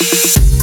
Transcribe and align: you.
you. 0.00 0.55